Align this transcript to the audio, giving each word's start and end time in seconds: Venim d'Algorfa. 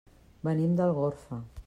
Venim 0.47 0.73
d'Algorfa. 0.81 1.43